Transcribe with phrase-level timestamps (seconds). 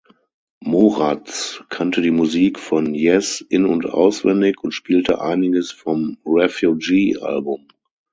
[0.61, 7.67] Moraz kannte die Musik von Yes in- und auswendig und spielte einiges vom Refugee-Album.